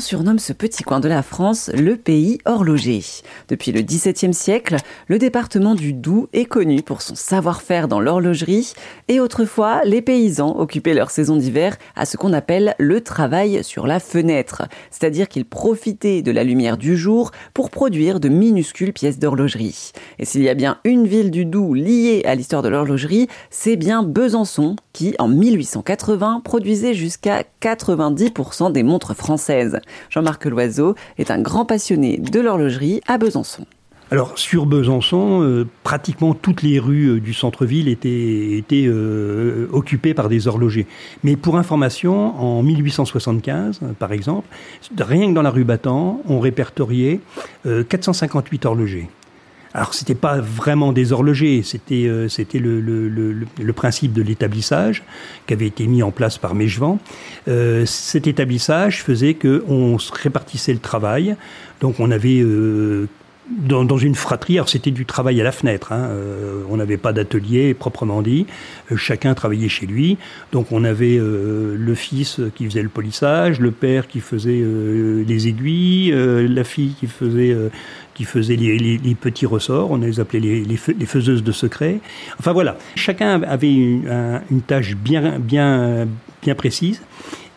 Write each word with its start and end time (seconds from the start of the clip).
surnomme 0.00 0.38
ce 0.38 0.52
petit 0.52 0.82
coin 0.82 1.00
de 1.00 1.08
la 1.08 1.22
France 1.22 1.70
le 1.74 1.96
pays 1.96 2.38
horloger. 2.46 3.02
Depuis 3.48 3.70
le 3.70 3.82
XVIIe 3.82 4.34
siècle, 4.34 4.76
le 5.06 5.18
département 5.18 5.74
du 5.74 5.92
Doubs 5.92 6.28
est 6.32 6.46
connu 6.46 6.82
pour 6.82 7.02
son 7.02 7.14
savoir-faire 7.14 7.86
dans 7.86 8.00
l'horlogerie 8.00 8.72
et 9.08 9.20
autrefois, 9.20 9.82
les 9.84 10.02
paysans 10.02 10.56
occupaient 10.58 10.94
leur 10.94 11.10
saison 11.10 11.36
d'hiver 11.36 11.76
à 11.94 12.06
ce 12.06 12.16
qu'on 12.16 12.32
appelle 12.32 12.74
le 12.78 13.00
travail 13.00 13.62
sur 13.62 13.86
la 13.86 14.00
fenêtre, 14.00 14.62
c'est-à-dire 14.90 15.28
qu'ils 15.28 15.44
profitaient 15.44 16.22
de 16.22 16.32
la 16.32 16.44
lumière 16.44 16.76
du 16.76 16.96
jour 16.96 17.30
pour 17.54 17.70
produire 17.70 18.20
de 18.20 18.28
minuscules 18.28 18.92
pièces 18.92 19.18
d'horlogerie. 19.18 19.92
Et 20.18 20.24
s'il 20.24 20.42
y 20.42 20.48
a 20.48 20.54
bien 20.54 20.78
une 20.84 21.06
ville 21.06 21.30
du 21.30 21.44
Doubs 21.44 21.74
liée 21.74 22.22
à 22.24 22.34
l'histoire 22.34 22.62
de 22.62 22.68
l'horlogerie, 22.68 23.28
c'est 23.50 23.76
bien 23.76 24.02
Besançon 24.02 24.76
qui, 24.92 25.14
en 25.18 25.28
1880, 25.28 26.42
produisait 26.44 26.94
jusqu'à 26.94 27.44
90% 27.62 28.72
des 28.72 28.82
montres 28.82 29.14
françaises. 29.14 29.80
Jean-Marc 30.08 30.44
Loiseau 30.46 30.94
est 31.18 31.30
un 31.30 31.40
grand 31.40 31.64
passionné 31.64 32.18
de 32.18 32.40
l'horlogerie 32.40 33.00
à 33.06 33.18
Besançon. 33.18 33.66
Alors 34.12 34.36
sur 34.36 34.66
Besançon, 34.66 35.42
euh, 35.42 35.68
pratiquement 35.84 36.34
toutes 36.34 36.62
les 36.62 36.80
rues 36.80 37.06
euh, 37.06 37.20
du 37.20 37.32
centre-ville 37.32 37.86
étaient, 37.86 38.64
euh, 38.72 39.68
occupées 39.72 40.14
par 40.14 40.28
des 40.28 40.48
horlogers. 40.48 40.88
Mais 41.22 41.36
pour 41.36 41.56
information, 41.56 42.36
en 42.36 42.60
1875, 42.64 43.80
par 44.00 44.12
exemple, 44.12 44.48
rien 44.98 45.28
que 45.28 45.34
dans 45.34 45.42
la 45.42 45.50
rue 45.50 45.62
Battant, 45.62 46.22
on 46.28 46.40
répertoriait 46.40 47.20
458 47.64 48.66
horlogers. 48.66 49.08
Alors 49.72 49.94
c'était 49.94 50.16
pas 50.16 50.40
vraiment 50.40 50.92
des 50.92 51.12
horlogers, 51.12 51.62
c'était 51.62 52.06
euh, 52.06 52.28
c'était 52.28 52.58
le, 52.58 52.80
le, 52.80 53.08
le, 53.08 53.46
le, 53.62 53.72
principe 53.72 54.12
de 54.12 54.20
l'établissage 54.20 55.04
qui 55.46 55.54
avait 55.54 55.66
été 55.66 55.86
mis 55.86 56.02
en 56.02 56.10
place 56.10 56.38
par 56.38 56.56
Mechevant. 56.56 56.98
Euh, 57.46 57.86
cet 57.86 58.26
établissage 58.26 59.02
faisait 59.02 59.34
que 59.34 59.64
on 59.68 59.96
répartissait 60.12 60.72
le 60.72 60.80
travail, 60.80 61.36
donc 61.80 62.00
on 62.00 62.10
avait 62.10 62.40
euh, 62.40 63.06
dans, 63.50 63.98
une 63.98 64.14
fratrie, 64.14 64.54
alors 64.54 64.68
c'était 64.68 64.90
du 64.90 65.06
travail 65.06 65.40
à 65.40 65.44
la 65.44 65.52
fenêtre, 65.52 65.92
hein, 65.92 66.08
euh, 66.10 66.62
on 66.70 66.76
n'avait 66.76 66.96
pas 66.96 67.12
d'atelier 67.12 67.74
proprement 67.74 68.22
dit, 68.22 68.46
euh, 68.90 68.96
chacun 68.96 69.34
travaillait 69.34 69.68
chez 69.68 69.86
lui, 69.86 70.18
donc 70.52 70.70
on 70.70 70.84
avait 70.84 71.18
euh, 71.18 71.76
le 71.76 71.94
fils 71.94 72.40
qui 72.54 72.64
faisait 72.66 72.82
le 72.82 72.88
polissage, 72.88 73.60
le 73.60 73.70
père 73.70 74.06
qui 74.06 74.20
faisait 74.20 74.62
les 75.26 75.48
aiguilles, 75.48 76.12
la 76.12 76.64
fille 76.64 76.94
qui 76.98 77.06
faisait, 77.06 77.56
qui 78.14 78.24
faisait 78.24 78.56
les, 78.56 79.16
petits 79.20 79.46
ressorts, 79.46 79.90
on 79.90 79.96
les 79.96 80.20
appelait 80.20 80.40
les, 80.40 80.64
les, 80.64 81.06
faiseuses 81.06 81.42
de 81.42 81.52
secrets. 81.52 81.98
Enfin 82.38 82.52
voilà, 82.52 82.76
chacun 82.94 83.42
avait 83.42 83.72
une, 83.72 84.40
une 84.50 84.62
tâche 84.62 84.94
bien, 84.96 85.38
bien, 85.38 86.06
bien 86.42 86.54
précise. 86.54 87.02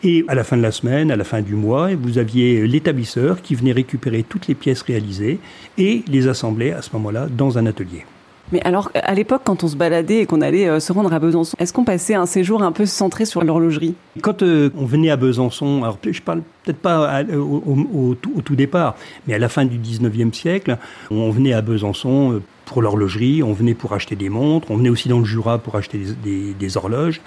Et 0.06 0.22
à 0.28 0.34
la 0.34 0.44
fin 0.44 0.58
de 0.58 0.62
la 0.62 0.70
semaine, 0.70 1.10
à 1.10 1.16
la 1.16 1.24
fin 1.24 1.40
du 1.40 1.54
mois, 1.54 1.88
vous 1.94 2.18
aviez 2.18 2.66
l'établisseur 2.66 3.40
qui 3.40 3.54
venait 3.54 3.72
récupérer 3.72 4.22
toutes 4.22 4.48
les 4.48 4.54
pièces 4.54 4.82
réalisées 4.82 5.38
et 5.78 6.04
les 6.06 6.28
assemblait 6.28 6.72
à 6.72 6.82
ce 6.82 6.90
moment-là 6.92 7.26
dans 7.34 7.56
un 7.56 7.64
atelier. 7.64 8.04
Mais 8.52 8.60
alors, 8.64 8.90
à 8.94 9.14
l'époque, 9.14 9.40
quand 9.44 9.64
on 9.64 9.68
se 9.68 9.76
baladait 9.76 10.20
et 10.20 10.26
qu'on 10.26 10.42
allait 10.42 10.68
euh, 10.68 10.78
se 10.78 10.92
rendre 10.92 11.10
à 11.14 11.18
Besançon, 11.18 11.56
est-ce 11.58 11.72
qu'on 11.72 11.84
passait 11.84 12.14
un 12.14 12.26
séjour 12.26 12.62
un 12.62 12.72
peu 12.72 12.84
centré 12.84 13.24
sur 13.24 13.42
l'horlogerie? 13.42 13.94
Quand 14.20 14.42
euh, 14.42 14.68
on 14.76 14.84
venait 14.84 15.08
à 15.08 15.16
Besançon, 15.16 15.82
alors 15.82 15.98
je 16.06 16.20
parle 16.20 16.42
peut-être 16.62 16.78
pas 16.78 17.22
au, 17.32 18.14
tout 18.14 18.54
départ, 18.54 18.96
mais 19.26 19.32
à 19.32 19.38
la 19.38 19.48
fin 19.48 19.64
du 19.64 19.78
19e 19.78 20.34
siècle, 20.34 20.76
on 21.10 21.30
venait 21.30 21.54
à 21.54 21.62
Besançon 21.62 22.34
euh, 22.34 22.42
pour 22.64 22.82
l'horlogerie, 22.82 23.42
on 23.42 23.52
venait 23.52 23.74
pour 23.74 23.92
acheter 23.92 24.16
des 24.16 24.28
montres, 24.28 24.70
on 24.70 24.76
venait 24.76 24.88
aussi 24.88 25.08
dans 25.08 25.18
le 25.18 25.24
Jura 25.24 25.58
pour 25.58 25.76
acheter 25.76 26.00
des, 26.22 26.76
horloges. 26.76 27.20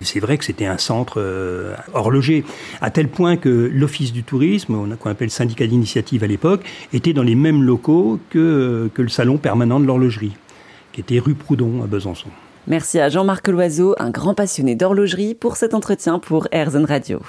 C'est 0.00 0.20
vrai 0.20 0.38
que 0.38 0.44
c'était 0.44 0.66
un 0.66 0.78
centre 0.78 1.14
euh, 1.18 1.74
horloger, 1.92 2.44
à 2.80 2.90
tel 2.90 3.08
point 3.08 3.36
que 3.36 3.70
l'Office 3.72 4.12
du 4.12 4.22
tourisme, 4.22 4.96
qu'on 4.96 5.10
appelle 5.10 5.30
syndicat 5.30 5.66
d'initiative 5.66 6.22
à 6.24 6.26
l'époque, 6.26 6.62
était 6.92 7.12
dans 7.12 7.22
les 7.22 7.34
mêmes 7.34 7.62
locaux 7.62 8.18
que, 8.30 8.90
que 8.94 9.02
le 9.02 9.08
salon 9.08 9.38
permanent 9.38 9.80
de 9.80 9.86
l'horlogerie, 9.86 10.36
qui 10.92 11.00
était 11.00 11.18
rue 11.18 11.34
Proudhon 11.34 11.82
à 11.82 11.86
Besançon. 11.86 12.28
Merci 12.66 12.98
à 12.98 13.08
Jean-Marc 13.08 13.46
Loiseau, 13.48 13.94
un 13.98 14.10
grand 14.10 14.34
passionné 14.34 14.74
d'horlogerie, 14.74 15.34
pour 15.34 15.56
cet 15.56 15.72
entretien 15.72 16.18
pour 16.18 16.48
Airzen 16.50 16.84
Radio. 16.84 17.20